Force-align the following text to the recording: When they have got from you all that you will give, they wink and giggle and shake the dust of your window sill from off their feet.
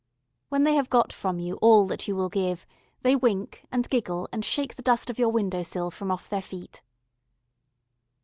When 0.49 0.63
they 0.63 0.73
have 0.73 0.89
got 0.89 1.13
from 1.13 1.37
you 1.37 1.57
all 1.61 1.85
that 1.85 2.07
you 2.07 2.15
will 2.15 2.27
give, 2.29 2.65
they 3.03 3.15
wink 3.15 3.67
and 3.71 3.87
giggle 3.87 4.27
and 4.33 4.43
shake 4.43 4.73
the 4.75 4.81
dust 4.81 5.11
of 5.11 5.19
your 5.19 5.29
window 5.29 5.61
sill 5.61 5.91
from 5.91 6.09
off 6.09 6.27
their 6.27 6.41
feet. 6.41 6.81